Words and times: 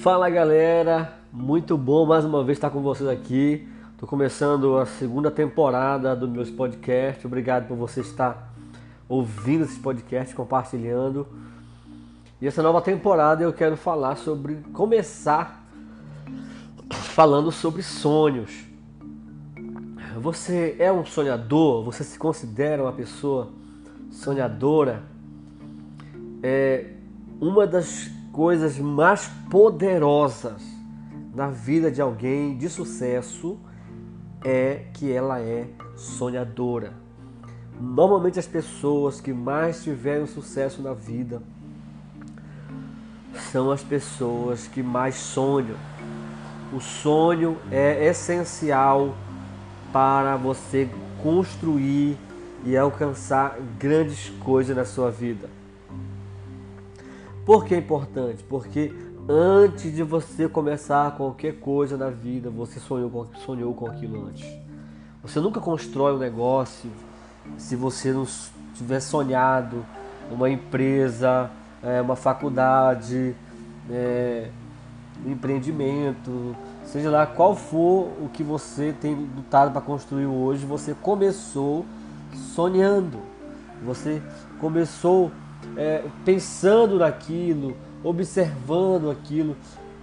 Fala 0.00 0.30
galera, 0.30 1.12
muito 1.30 1.76
bom 1.76 2.06
mais 2.06 2.24
uma 2.24 2.42
vez 2.42 2.56
estar 2.56 2.70
com 2.70 2.80
vocês 2.80 3.06
aqui. 3.06 3.68
Estou 3.92 4.08
começando 4.08 4.78
a 4.78 4.86
segunda 4.86 5.30
temporada 5.30 6.16
do 6.16 6.26
meus 6.26 6.48
podcasts. 6.48 7.22
Obrigado 7.26 7.68
por 7.68 7.76
você 7.76 8.00
estar 8.00 8.50
ouvindo 9.06 9.64
esse 9.64 9.78
podcast, 9.78 10.34
compartilhando. 10.34 11.28
E 12.40 12.46
essa 12.46 12.62
nova 12.62 12.80
temporada 12.80 13.44
eu 13.44 13.52
quero 13.52 13.76
falar 13.76 14.16
sobre 14.16 14.54
começar 14.72 15.66
falando 16.90 17.52
sobre 17.52 17.82
sonhos. 17.82 18.64
Você 20.16 20.76
é 20.78 20.90
um 20.90 21.04
sonhador? 21.04 21.84
Você 21.84 22.04
se 22.04 22.18
considera 22.18 22.82
uma 22.82 22.92
pessoa 22.92 23.50
sonhadora? 24.10 25.02
É 26.42 26.86
uma 27.38 27.66
das 27.66 28.18
coisas 28.32 28.78
mais 28.78 29.28
poderosas 29.50 30.62
na 31.34 31.48
vida 31.48 31.90
de 31.90 32.00
alguém 32.00 32.56
de 32.56 32.68
sucesso 32.68 33.58
é 34.44 34.86
que 34.94 35.10
ela 35.10 35.40
é 35.40 35.68
sonhadora. 35.96 36.92
Normalmente 37.80 38.38
as 38.38 38.46
pessoas 38.46 39.20
que 39.20 39.32
mais 39.32 39.82
tiveram 39.82 40.26
sucesso 40.26 40.82
na 40.82 40.92
vida 40.92 41.42
são 43.50 43.70
as 43.70 43.82
pessoas 43.82 44.66
que 44.66 44.82
mais 44.82 45.16
sonham. 45.16 45.76
O 46.72 46.80
sonho 46.80 47.56
é 47.70 48.06
essencial 48.06 49.14
para 49.92 50.36
você 50.36 50.88
construir 51.22 52.16
e 52.64 52.76
alcançar 52.76 53.58
grandes 53.78 54.28
coisas 54.40 54.76
na 54.76 54.84
sua 54.84 55.10
vida. 55.10 55.59
Por 57.50 57.64
que 57.64 57.74
é 57.74 57.78
importante? 57.78 58.44
Porque 58.44 58.94
antes 59.28 59.92
de 59.92 60.04
você 60.04 60.48
começar 60.48 61.16
qualquer 61.16 61.58
coisa 61.58 61.96
na 61.96 62.08
vida, 62.08 62.48
você 62.48 62.78
sonhou 62.78 63.10
com, 63.10 63.26
sonhou 63.40 63.74
com 63.74 63.88
aquilo 63.88 64.24
antes. 64.28 64.46
Você 65.20 65.40
nunca 65.40 65.58
constrói 65.58 66.12
um 66.12 66.18
negócio 66.18 66.88
se 67.58 67.74
você 67.74 68.12
não 68.12 68.24
tiver 68.72 69.00
sonhado 69.00 69.84
uma 70.30 70.48
empresa, 70.48 71.50
é, 71.82 72.00
uma 72.00 72.14
faculdade, 72.14 73.34
é, 73.90 74.48
um 75.26 75.32
empreendimento, 75.32 76.54
seja 76.84 77.10
lá 77.10 77.26
qual 77.26 77.56
for 77.56 78.12
o 78.22 78.30
que 78.32 78.44
você 78.44 78.94
tem 79.00 79.12
lutado 79.12 79.72
para 79.72 79.80
construir 79.80 80.26
hoje, 80.26 80.64
você 80.64 80.94
começou 80.94 81.84
sonhando. 82.54 83.18
Você 83.84 84.22
começou 84.60 85.32
é, 85.76 86.04
pensando 86.24 86.98
naquilo, 86.98 87.76
observando 88.02 89.10
aquilo. 89.10 89.56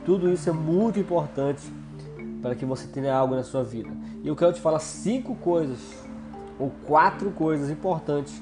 Tudo 0.05 0.31
isso 0.31 0.49
é 0.49 0.53
muito 0.53 0.99
importante 0.99 1.61
para 2.41 2.55
que 2.55 2.65
você 2.65 2.87
tenha 2.87 3.13
algo 3.13 3.35
na 3.35 3.43
sua 3.43 3.63
vida. 3.63 3.89
E 4.23 4.27
eu 4.27 4.35
quero 4.35 4.53
te 4.53 4.61
falar 4.61 4.79
cinco 4.79 5.35
coisas 5.35 5.79
ou 6.59 6.71
quatro 6.85 7.31
coisas 7.31 7.69
importantes 7.69 8.41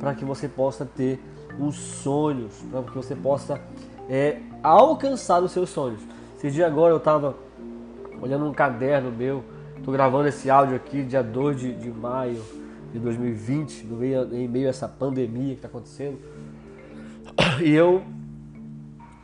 para 0.00 0.14
que 0.14 0.24
você 0.24 0.48
possa 0.48 0.84
ter 0.84 1.20
uns 1.58 1.76
sonhos, 1.76 2.52
para 2.70 2.82
que 2.82 2.94
você 2.94 3.14
possa 3.14 3.60
é, 4.08 4.40
alcançar 4.62 5.42
os 5.42 5.52
seus 5.52 5.70
sonhos. 5.70 6.00
Esse 6.36 6.50
dia 6.50 6.66
agora 6.66 6.92
eu 6.92 6.96
estava 6.98 7.36
olhando 8.20 8.46
um 8.46 8.52
caderno 8.52 9.10
meu, 9.12 9.44
estou 9.76 9.92
gravando 9.92 10.28
esse 10.28 10.48
áudio 10.48 10.76
aqui 10.76 11.02
dia 11.02 11.22
2 11.22 11.60
de, 11.60 11.74
de 11.74 11.90
maio 11.90 12.42
de 12.92 12.98
2020, 12.98 13.86
no 13.86 13.96
meio, 13.96 14.34
em 14.34 14.48
meio 14.48 14.66
a 14.66 14.70
essa 14.70 14.88
pandemia 14.88 15.50
que 15.50 15.58
está 15.58 15.68
acontecendo. 15.68 16.18
E 17.64 17.70
eu 17.70 18.02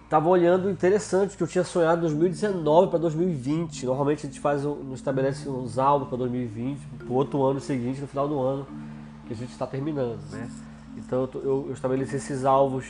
tava 0.08 0.28
olhando 0.28 0.70
interessante 0.70 1.36
que 1.36 1.42
eu 1.42 1.47
tinha 1.48 1.64
sonhado 1.64 2.03
2019 2.03 2.89
para 2.89 3.00
2020. 3.00 3.84
Normalmente 3.84 4.27
a 4.27 4.30
gente 4.30 4.39
faz 4.39 4.64
um, 4.64 4.95
estabelece 4.95 5.48
uns 5.48 5.77
álbuns 5.77 6.08
para 6.08 6.18
2020, 6.18 6.79
para 6.98 7.08
o 7.08 7.14
outro 7.14 7.42
ano 7.42 7.58
seguinte, 7.58 8.01
no 8.01 8.07
final 8.07 8.29
do 8.29 8.40
ano 8.40 8.64
que 9.27 9.33
a 9.33 9.36
gente 9.36 9.51
está 9.51 9.67
terminando, 9.67 10.20
né? 10.30 10.48
Então 10.96 11.29
eu, 11.35 11.67
eu, 11.67 11.73
estabeleci 11.73 12.14
esses 12.14 12.45
alvos 12.45 12.86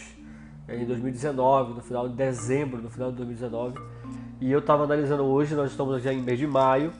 em 0.68 0.84
2019, 0.84 1.72
no 1.72 1.80
final 1.80 2.06
de 2.10 2.14
dezembro, 2.14 2.82
no 2.82 2.90
final 2.90 3.10
de 3.10 3.16
2019. 3.16 3.80
E 4.42 4.52
eu 4.52 4.58
estava 4.58 4.84
analisando 4.84 5.24
hoje, 5.24 5.54
nós 5.54 5.70
estamos 5.70 6.02
já 6.02 6.12
em 6.12 6.20
mês 6.20 6.38
de 6.38 6.46
maio, 6.46 6.92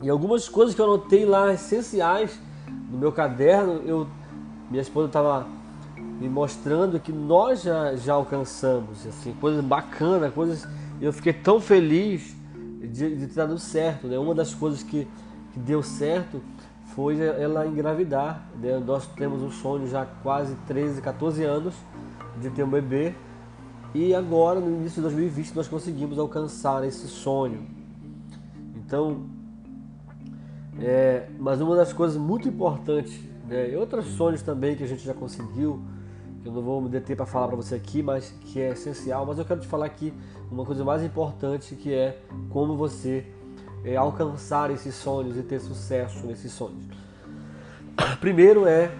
e 0.00 0.08
algumas 0.08 0.48
coisas 0.48 0.72
que 0.72 0.80
eu 0.80 0.84
anotei 0.84 1.26
lá 1.26 1.52
essenciais 1.52 2.40
no 2.88 2.96
meu 2.96 3.10
caderno, 3.10 3.82
eu 3.84 4.06
minha 4.70 4.82
esposa 4.82 5.08
estava 5.08 5.46
mostrando 6.28 7.00
que 7.00 7.12
nós 7.12 7.62
já, 7.62 7.96
já 7.96 8.14
alcançamos, 8.14 9.06
assim, 9.06 9.32
coisas 9.40 9.64
bacanas, 9.64 10.32
coisas. 10.34 10.68
Eu 11.00 11.12
fiquei 11.12 11.32
tão 11.32 11.60
feliz 11.60 12.36
de, 12.80 13.16
de 13.16 13.26
ter 13.26 13.34
dado 13.34 13.58
certo. 13.58 14.06
Né? 14.06 14.18
Uma 14.18 14.34
das 14.34 14.54
coisas 14.54 14.82
que, 14.82 15.08
que 15.52 15.58
deu 15.58 15.82
certo 15.82 16.42
foi 16.94 17.18
ela 17.18 17.66
engravidar. 17.66 18.46
Né? 18.60 18.78
Nós 18.78 19.06
temos 19.06 19.42
um 19.42 19.50
sonho 19.50 19.86
já 19.86 20.02
há 20.02 20.06
quase 20.06 20.54
13, 20.66 21.00
14 21.00 21.42
anos 21.44 21.74
de 22.40 22.50
ter 22.50 22.64
um 22.64 22.70
bebê. 22.70 23.14
E 23.94 24.14
agora, 24.14 24.60
no 24.60 24.68
início 24.68 24.96
de 24.96 25.02
2020, 25.02 25.54
nós 25.54 25.66
conseguimos 25.66 26.18
alcançar 26.18 26.84
esse 26.86 27.08
sonho. 27.08 27.66
Então, 28.76 29.22
é, 30.78 31.28
mas 31.38 31.60
uma 31.60 31.74
das 31.74 31.92
coisas 31.92 32.16
muito 32.16 32.48
importantes, 32.48 33.18
né, 33.48 33.70
e 33.70 33.76
outros 33.76 34.06
sonhos 34.06 34.42
também 34.42 34.76
que 34.76 34.84
a 34.84 34.86
gente 34.86 35.04
já 35.04 35.12
conseguiu, 35.12 35.82
eu 36.44 36.52
não 36.52 36.62
vou 36.62 36.80
me 36.80 36.88
deter 36.88 37.16
para 37.16 37.26
falar 37.26 37.48
para 37.48 37.56
você 37.56 37.74
aqui, 37.74 38.02
mas 38.02 38.34
que 38.46 38.60
é 38.60 38.70
essencial. 38.70 39.26
Mas 39.26 39.38
eu 39.38 39.44
quero 39.44 39.60
te 39.60 39.66
falar 39.66 39.86
aqui 39.86 40.12
uma 40.50 40.64
coisa 40.64 40.84
mais 40.84 41.02
importante 41.02 41.74
que 41.74 41.92
é 41.92 42.18
como 42.48 42.76
você 42.76 43.26
é, 43.84 43.96
alcançar 43.96 44.70
esses 44.70 44.94
sonhos 44.94 45.36
e 45.36 45.42
ter 45.42 45.60
sucesso 45.60 46.26
nesses 46.26 46.52
sonhos. 46.52 46.84
Primeiro 48.20 48.66
é 48.66 48.90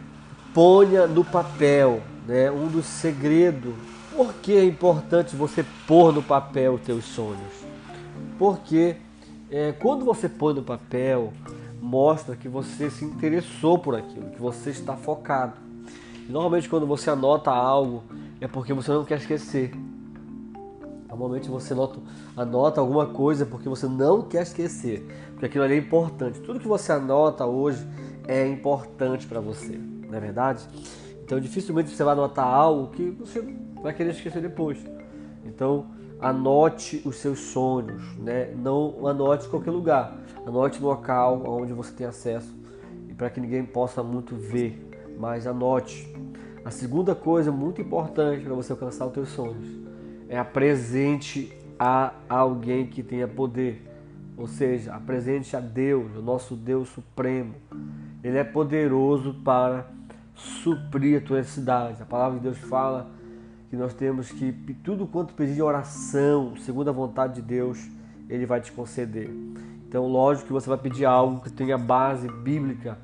ponha 0.52 1.06
no 1.06 1.24
papel, 1.24 2.02
né? 2.26 2.50
Um 2.50 2.68
dos 2.68 2.86
segredos. 2.86 3.74
Por 4.14 4.34
que 4.34 4.56
é 4.56 4.64
importante 4.64 5.34
você 5.34 5.64
pôr 5.86 6.12
no 6.12 6.22
papel 6.22 6.74
os 6.74 6.82
teus 6.82 7.04
sonhos? 7.04 7.64
Porque 8.38 8.96
é, 9.50 9.72
quando 9.72 10.04
você 10.04 10.28
põe 10.28 10.52
no 10.52 10.62
papel, 10.62 11.32
mostra 11.80 12.36
que 12.36 12.48
você 12.48 12.90
se 12.90 13.04
interessou 13.04 13.78
por 13.78 13.94
aquilo, 13.94 14.30
que 14.30 14.40
você 14.40 14.70
está 14.70 14.96
focado. 14.96 15.69
Normalmente 16.30 16.68
quando 16.68 16.86
você 16.86 17.10
anota 17.10 17.50
algo 17.50 18.04
é 18.40 18.46
porque 18.46 18.72
você 18.72 18.92
não 18.92 19.04
quer 19.04 19.18
esquecer. 19.18 19.72
Normalmente 21.08 21.48
você 21.48 21.72
anota, 21.72 21.98
anota 22.36 22.80
alguma 22.80 23.06
coisa 23.06 23.44
porque 23.44 23.68
você 23.68 23.88
não 23.88 24.22
quer 24.22 24.42
esquecer, 24.42 25.04
porque 25.32 25.46
aquilo 25.46 25.64
ali 25.64 25.74
é 25.74 25.78
importante. 25.78 26.38
Tudo 26.40 26.60
que 26.60 26.68
você 26.68 26.92
anota 26.92 27.44
hoje 27.44 27.84
é 28.28 28.46
importante 28.46 29.26
para 29.26 29.40
você, 29.40 29.76
não 29.76 30.16
é 30.16 30.20
verdade? 30.20 30.64
Então 31.24 31.40
dificilmente 31.40 31.90
você 31.90 32.04
vai 32.04 32.12
anotar 32.12 32.46
algo 32.46 32.92
que 32.92 33.10
você 33.10 33.42
vai 33.82 33.92
querer 33.92 34.10
esquecer 34.10 34.40
depois. 34.40 34.78
Então 35.44 35.86
anote 36.20 37.02
os 37.04 37.16
seus 37.16 37.40
sonhos, 37.40 38.16
né? 38.18 38.54
Não 38.54 39.04
anote 39.06 39.46
em 39.46 39.50
qualquer 39.50 39.72
lugar. 39.72 40.16
Anote 40.46 40.80
no 40.80 40.86
local 40.86 41.42
onde 41.44 41.72
você 41.72 41.92
tem 41.92 42.06
acesso 42.06 42.54
e 43.08 43.14
para 43.14 43.28
que 43.30 43.40
ninguém 43.40 43.64
possa 43.64 44.00
muito 44.00 44.36
ver 44.36 44.90
mas 45.20 45.46
anote. 45.46 46.10
A 46.62 46.70
segunda 46.70 47.14
coisa 47.14 47.50
muito 47.50 47.80
importante 47.80 48.44
para 48.44 48.54
você 48.54 48.72
alcançar 48.72 49.06
os 49.06 49.12
teus 49.12 49.28
sonhos 49.30 49.66
é 50.28 50.38
apresente 50.38 51.52
a 51.78 52.12
alguém 52.28 52.86
que 52.86 53.02
tenha 53.02 53.26
poder. 53.26 53.86
Ou 54.36 54.46
seja, 54.46 54.94
apresente 54.94 55.56
a 55.56 55.60
Deus, 55.60 56.14
o 56.16 56.20
nosso 56.20 56.54
Deus 56.54 56.88
supremo. 56.90 57.54
Ele 58.22 58.36
é 58.36 58.44
poderoso 58.44 59.34
para 59.42 59.86
suprir 60.34 61.18
a 61.18 61.26
tua 61.26 61.38
necessidade. 61.38 62.02
A 62.02 62.06
palavra 62.06 62.38
de 62.38 62.44
Deus 62.44 62.58
fala 62.58 63.10
que 63.70 63.76
nós 63.76 63.94
temos 63.94 64.30
que 64.30 64.52
tudo 64.84 65.06
quanto 65.06 65.32
pedir 65.32 65.54
de 65.54 65.62
oração, 65.62 66.54
segundo 66.56 66.90
a 66.90 66.92
vontade 66.92 67.36
de 67.36 67.42
Deus, 67.42 67.88
ele 68.28 68.44
vai 68.44 68.60
te 68.60 68.70
conceder. 68.70 69.30
Então, 69.88 70.06
lógico 70.06 70.48
que 70.48 70.52
você 70.52 70.68
vai 70.68 70.78
pedir 70.78 71.06
algo 71.06 71.40
que 71.40 71.50
tenha 71.50 71.78
base 71.78 72.28
bíblica? 72.28 72.98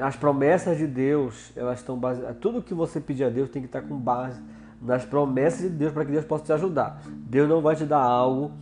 As 0.00 0.14
promessas 0.14 0.78
de 0.78 0.86
Deus, 0.86 1.52
elas 1.56 1.80
estão 1.80 1.98
baseadas. 1.98 2.36
Tudo 2.40 2.62
que 2.62 2.72
você 2.72 3.00
pedir 3.00 3.24
a 3.24 3.28
Deus 3.28 3.50
tem 3.50 3.60
que 3.60 3.66
estar 3.66 3.82
com 3.82 3.96
base 3.96 4.40
nas 4.80 5.04
promessas 5.04 5.62
de 5.62 5.70
Deus 5.70 5.92
para 5.92 6.04
que 6.04 6.12
Deus 6.12 6.24
possa 6.24 6.44
te 6.44 6.52
ajudar. 6.52 7.02
Deus 7.08 7.48
não 7.48 7.60
vai 7.60 7.74
te 7.74 7.84
dar 7.84 8.02
algo 8.02 8.52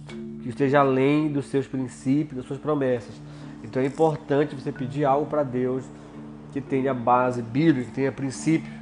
que 0.43 0.49
esteja 0.49 0.81
além 0.81 1.31
dos 1.31 1.47
seus 1.47 1.67
princípios, 1.67 2.37
das 2.37 2.47
suas 2.47 2.59
promessas. 2.59 3.15
Então 3.63 3.83
é 3.83 3.87
importante 3.87 4.55
você 4.55 4.73
pedir 4.73 5.05
algo 5.05 5.27
para 5.27 5.43
Deus 5.43 5.85
que 6.53 6.61
tenha 6.61 6.95
base 6.95 7.43
bíblica, 7.43 7.89
que 7.89 7.95
tenha 7.95 8.13
princípios, 8.13 8.73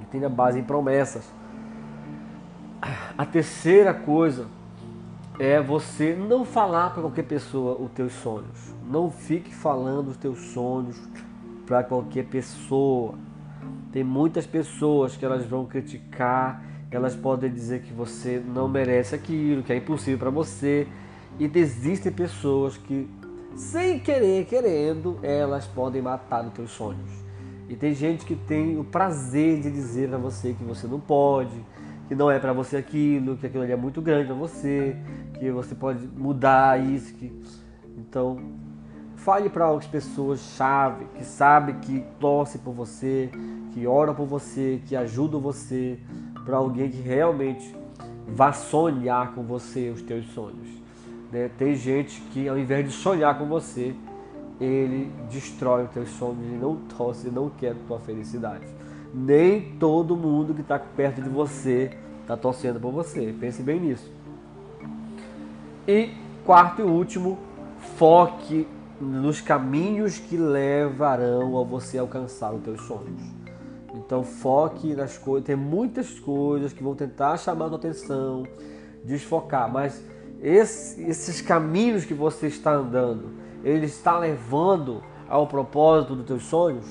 que 0.00 0.06
tenha 0.06 0.28
base 0.28 0.58
em 0.58 0.64
promessas. 0.64 1.24
A 3.16 3.26
terceira 3.26 3.92
coisa 3.92 4.46
é 5.38 5.60
você 5.60 6.14
não 6.14 6.44
falar 6.44 6.90
para 6.90 7.02
qualquer 7.02 7.24
pessoa 7.24 7.76
os 7.80 7.90
teus 7.92 8.12
sonhos. 8.14 8.74
Não 8.88 9.10
fique 9.10 9.54
falando 9.54 10.08
os 10.08 10.16
teus 10.16 10.38
sonhos 10.52 10.98
para 11.72 11.82
qualquer 11.82 12.26
pessoa. 12.26 13.14
Tem 13.90 14.04
muitas 14.04 14.46
pessoas 14.46 15.16
que 15.16 15.24
elas 15.24 15.46
vão 15.46 15.64
criticar 15.64 16.62
elas 16.92 17.16
podem 17.16 17.50
dizer 17.50 17.80
que 17.80 17.92
você 17.92 18.38
não 18.38 18.68
merece 18.68 19.14
aquilo, 19.14 19.62
que 19.62 19.72
é 19.72 19.76
impossível 19.76 20.18
para 20.18 20.28
você. 20.28 20.86
E 21.38 21.50
existem 21.54 22.12
pessoas 22.12 22.76
que, 22.76 23.08
sem 23.56 23.98
querer, 23.98 24.44
querendo, 24.44 25.18
elas 25.22 25.66
podem 25.66 26.02
matar 26.02 26.46
os 26.46 26.52
teus 26.52 26.70
sonhos. 26.70 27.10
E 27.66 27.74
tem 27.74 27.94
gente 27.94 28.26
que 28.26 28.36
tem 28.36 28.78
o 28.78 28.84
prazer 28.84 29.62
de 29.62 29.70
dizer 29.70 30.10
para 30.10 30.18
você 30.18 30.52
que 30.52 30.62
você 30.62 30.86
não 30.86 31.00
pode, 31.00 31.64
que 32.08 32.14
não 32.14 32.30
é 32.30 32.38
para 32.38 32.52
você 32.52 32.76
aquilo, 32.76 33.38
que 33.38 33.46
aquilo 33.46 33.62
ali 33.62 33.72
é 33.72 33.76
muito 33.76 34.02
grande 34.02 34.26
para 34.26 34.34
você, 34.34 34.94
que 35.38 35.50
você 35.50 35.74
pode 35.74 36.06
mudar 36.06 36.78
isso. 36.78 37.14
Que... 37.14 37.32
Então, 37.96 38.36
fale 39.24 39.48
para 39.48 39.68
as 39.70 39.86
pessoas 39.86 40.40
chave 40.56 41.04
que 41.16 41.24
sabe 41.24 41.74
que 41.74 42.04
torce 42.18 42.58
por 42.58 42.72
você, 42.72 43.30
que 43.72 43.86
ora 43.86 44.12
por 44.12 44.26
você, 44.26 44.80
que 44.86 44.96
ajudam 44.96 45.40
você, 45.40 45.98
para 46.44 46.56
alguém 46.56 46.90
que 46.90 47.00
realmente 47.00 47.74
vá 48.26 48.52
sonhar 48.52 49.32
com 49.32 49.42
você 49.42 49.90
os 49.90 50.02
teus 50.02 50.26
sonhos. 50.32 50.68
Né? 51.30 51.48
Tem 51.56 51.74
gente 51.74 52.20
que 52.32 52.48
ao 52.48 52.58
invés 52.58 52.84
de 52.84 52.92
sonhar 52.92 53.38
com 53.38 53.46
você, 53.46 53.94
ele 54.60 55.10
destrói 55.30 55.84
os 55.84 55.90
teus 55.90 56.08
sonhos 56.10 56.44
e 56.44 56.56
não 56.56 56.76
torce, 56.96 57.30
não 57.30 57.48
quer 57.48 57.72
a 57.72 57.76
tua 57.86 58.00
felicidade. 58.00 58.66
Nem 59.14 59.76
todo 59.78 60.16
mundo 60.16 60.52
que 60.52 60.62
está 60.62 60.78
perto 60.78 61.22
de 61.22 61.28
você 61.28 61.96
está 62.22 62.36
torcendo 62.36 62.80
por 62.80 62.90
você. 62.90 63.34
Pense 63.38 63.62
bem 63.62 63.78
nisso. 63.78 64.10
E 65.86 66.10
quarto 66.44 66.82
e 66.82 66.84
último, 66.84 67.38
foque 67.96 68.66
nos 69.02 69.40
caminhos 69.40 70.18
que 70.18 70.36
levarão 70.36 71.58
a 71.58 71.64
você 71.64 71.98
alcançar 71.98 72.54
os 72.54 72.62
teus 72.62 72.80
sonhos. 72.82 73.20
Então 73.94 74.22
foque 74.22 74.94
nas 74.94 75.18
coisas. 75.18 75.44
Tem 75.44 75.56
muitas 75.56 76.20
coisas 76.20 76.72
que 76.72 76.82
vão 76.82 76.94
tentar 76.94 77.36
chamar 77.36 77.66
a 77.66 77.68
sua 77.68 77.78
atenção, 77.78 78.46
desfocar, 79.04 79.70
mas 79.70 80.02
esse, 80.40 81.02
esses 81.02 81.40
caminhos 81.40 82.04
que 82.04 82.14
você 82.14 82.46
está 82.46 82.72
andando, 82.72 83.30
ele 83.64 83.86
está 83.86 84.18
levando 84.18 85.02
ao 85.28 85.48
propósito 85.48 86.14
dos 86.14 86.26
teus 86.26 86.44
sonhos? 86.44 86.86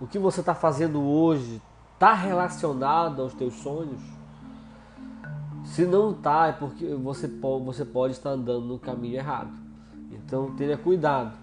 O 0.00 0.06
que 0.06 0.18
você 0.18 0.40
está 0.40 0.54
fazendo 0.54 1.00
hoje 1.00 1.62
está 1.94 2.12
relacionado 2.12 3.22
aos 3.22 3.34
teus 3.34 3.54
sonhos? 3.54 4.00
Se 5.64 5.86
não 5.86 6.10
está, 6.10 6.48
é 6.48 6.52
porque 6.52 6.92
você 6.96 7.28
você 7.64 7.84
pode 7.84 8.14
estar 8.14 8.30
andando 8.30 8.66
no 8.66 8.80
caminho 8.80 9.14
errado. 9.14 9.61
Então 10.14 10.54
tenha 10.56 10.76
cuidado, 10.76 11.36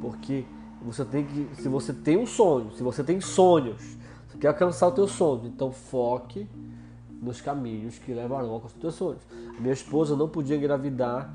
porque 0.00 0.44
você 0.82 1.04
tem 1.04 1.24
que, 1.24 1.48
se 1.54 1.68
você 1.68 1.92
tem 1.92 2.18
um 2.18 2.26
sonho, 2.26 2.72
se 2.72 2.82
você 2.82 3.04
tem 3.04 3.20
sonhos, 3.20 3.96
você 4.28 4.38
quer 4.38 4.48
alcançar 4.48 4.88
o 4.88 4.92
teu 4.92 5.06
sonho, 5.06 5.46
então 5.46 5.70
foque 5.70 6.48
nos 7.20 7.40
caminhos 7.40 7.98
que 7.98 8.12
levarão 8.12 8.48
ao 8.48 8.54
alcançar 8.54 8.74
os 8.74 8.80
teus 8.80 8.94
sonhos. 8.94 9.22
Minha 9.60 9.72
esposa 9.72 10.16
não 10.16 10.28
podia 10.28 10.56
engravidar 10.56 11.32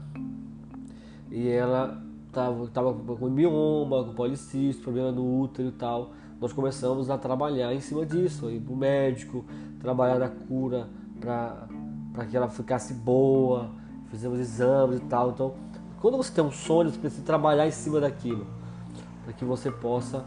e 1.31 1.47
ela 1.47 2.03
estava 2.27 2.67
tava 2.67 2.93
com 2.93 3.29
mioma, 3.29 4.03
com 4.03 4.13
policisto, 4.13 4.83
problema 4.83 5.11
no 5.11 5.41
útero 5.41 5.69
e 5.69 5.71
tal. 5.71 6.11
Nós 6.39 6.53
começamos 6.53 7.09
a 7.09 7.17
trabalhar 7.17 7.73
em 7.73 7.79
cima 7.79 8.05
disso, 8.05 8.49
ir 8.51 8.59
para 8.59 8.73
o 8.73 8.77
médico, 8.77 9.45
trabalhar 9.79 10.19
na 10.19 10.29
cura 10.29 10.87
para 11.19 12.25
que 12.29 12.37
ela 12.37 12.47
ficasse 12.47 12.93
boa, 12.93 13.71
fizemos 14.09 14.39
exames 14.39 14.99
e 14.99 15.03
tal. 15.03 15.31
Então, 15.31 15.55
quando 16.01 16.17
você 16.17 16.31
tem 16.31 16.43
um 16.43 16.51
sonho, 16.51 16.89
você 16.89 16.97
precisa 16.97 17.23
trabalhar 17.23 17.67
em 17.67 17.71
cima 17.71 17.99
daquilo 17.99 18.45
para 19.23 19.33
que 19.33 19.43
você 19.43 19.69
possa 19.69 20.25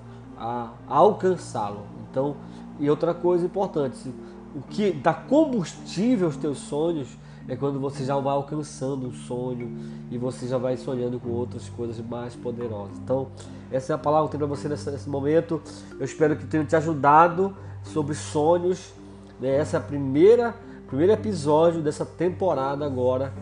alcançá-lo. 0.89 1.87
Então, 2.11 2.37
e 2.79 2.89
outra 2.89 3.15
coisa 3.15 3.45
importante, 3.45 4.13
o 4.55 4.61
que 4.63 4.93
dá 4.93 5.15
combustível 5.15 6.27
aos 6.27 6.37
teus 6.37 6.59
sonhos 6.59 7.09
é 7.49 7.57
quando 7.57 7.81
você 7.81 8.05
já 8.05 8.17
vai 8.19 8.33
alcançando 8.33 9.07
um 9.07 9.13
sonho 9.13 9.77
e 10.11 10.19
você 10.19 10.47
já 10.47 10.59
vai 10.59 10.77
sonhando 10.77 11.19
com 11.19 11.31
outras 11.31 11.69
coisas 11.69 11.99
mais 12.05 12.35
poderosas. 12.35 12.99
Então, 12.99 13.29
essa 13.71 13.93
é 13.93 13.95
a 13.95 13.99
palavra 13.99 14.29
que 14.29 14.37
eu 14.37 14.41
tenho 14.41 14.49
para 14.49 14.57
você 14.57 14.69
nesse, 14.69 14.91
nesse, 14.91 15.09
momento. 15.09 15.61
Eu 15.99 16.05
espero 16.05 16.37
que 16.37 16.47
tenha 16.47 16.65
te 16.65 16.77
ajudado 16.77 17.55
sobre 17.83 18.15
sonhos. 18.15 18.93
Né? 19.41 19.57
Essa 19.57 19.77
é 19.77 19.81
a 19.81 19.83
primeira 19.83 20.55
primeiro 20.91 21.13
episódio 21.13 21.81
dessa 21.81 22.05
temporada 22.05 22.85
agora. 22.85 23.33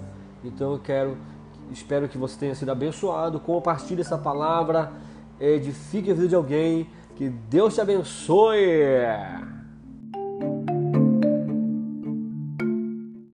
Então 0.45 0.73
eu 0.73 0.79
quero, 0.79 1.17
espero 1.71 2.09
que 2.09 2.19
você 2.19 2.39
tenha 2.39 2.55
sido 2.55 2.71
abençoado. 2.71 3.41
Compartilhe 3.41 4.01
essa 4.01 4.19
palavra 4.19 4.93
edifique 5.41 6.11
a 6.11 6.15
vida 6.15 6.29
de 6.29 6.35
alguém. 6.35 6.89
Que 7.17 7.29
Deus 7.29 7.75
te 7.75 7.81
abençoe. 7.81 8.61